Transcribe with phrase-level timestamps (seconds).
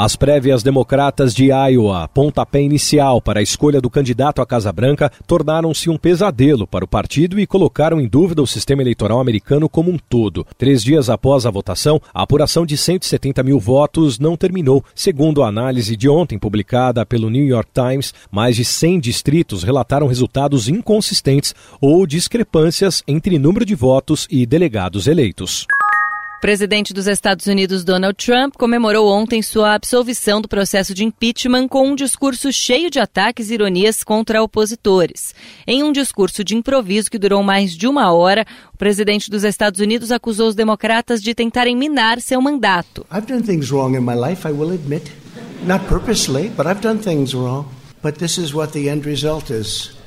[0.00, 5.10] As prévias democratas de Iowa, pontapé inicial para a escolha do candidato à Casa Branca,
[5.26, 9.90] tornaram-se um pesadelo para o partido e colocaram em dúvida o sistema eleitoral americano como
[9.90, 10.46] um todo.
[10.56, 14.84] Três dias após a votação, a apuração de 170 mil votos não terminou.
[14.94, 20.06] Segundo a análise de ontem publicada pelo New York Times, mais de 100 distritos relataram
[20.06, 25.66] resultados inconsistentes ou discrepâncias entre número de votos e delegados eleitos.
[26.40, 31.88] Presidente dos Estados Unidos, Donald Trump, comemorou ontem sua absolvição do processo de impeachment com
[31.88, 35.34] um discurso cheio de ataques e ironias contra opositores.
[35.66, 39.80] Em um discurso de improviso que durou mais de uma hora, o presidente dos Estados
[39.80, 43.04] Unidos acusou os democratas de tentarem minar seu mandato.
[43.12, 45.10] I've done things wrong in my life, I will admit.
[45.66, 47.66] Not purposely, but I've done things wrong.
[48.00, 49.97] But this is what the end result is.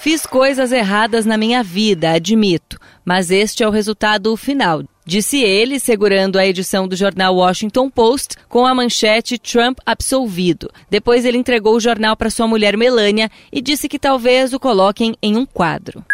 [0.00, 5.80] Fiz coisas erradas na minha vida, admito, mas este é o resultado final disse ele,
[5.80, 10.70] segurando a edição do jornal Washington Post com a manchete Trump absolvido.
[10.90, 15.16] Depois ele entregou o jornal para sua mulher Melania e disse que talvez o coloquem
[15.22, 16.04] em um quadro.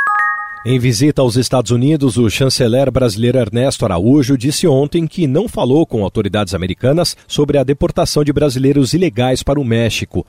[0.67, 5.84] Em visita aos Estados Unidos, o chanceler brasileiro Ernesto Araújo disse ontem que não falou
[5.84, 10.27] com autoridades americanas sobre a deportação de brasileiros ilegais para o México.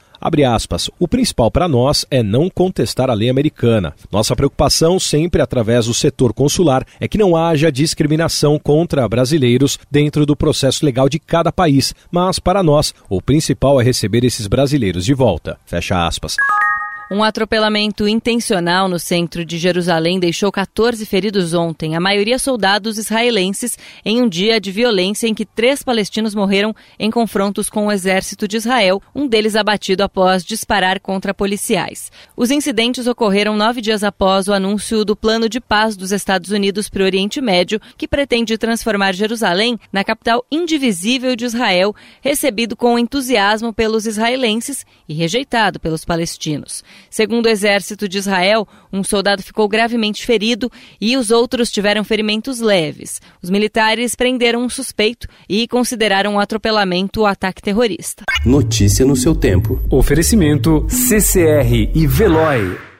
[0.53, 3.93] Aspas, o principal para nós é não contestar a lei americana.
[4.11, 10.25] Nossa preocupação, sempre através do setor consular, é que não haja discriminação contra brasileiros dentro
[10.25, 11.95] do processo legal de cada país.
[12.11, 15.57] Mas, para nós, o principal é receber esses brasileiros de volta.
[15.65, 16.35] Fecha aspas.
[17.11, 23.77] Um atropelamento intencional no centro de Jerusalém deixou 14 feridos ontem, a maioria soldados israelenses,
[24.03, 28.47] em um dia de violência em que três palestinos morreram em confrontos com o exército
[28.47, 32.11] de Israel, um deles abatido após disparar contra policiais.
[32.35, 36.89] Os incidentes ocorreram nove dias após o anúncio do plano de paz dos Estados Unidos
[36.89, 42.97] para o Oriente Médio, que pretende transformar Jerusalém na capital indivisível de Israel, recebido com
[42.97, 46.83] entusiasmo pelos israelenses e rejeitado pelos palestinos.
[47.09, 52.59] Segundo o exército de Israel, um soldado ficou gravemente ferido e os outros tiveram ferimentos
[52.59, 53.21] leves.
[53.41, 58.23] Os militares prenderam um suspeito e consideraram o atropelamento o ataque terrorista.
[58.45, 59.81] Notícia no seu tempo.
[59.89, 62.94] Oferecimento CCR e Veloy.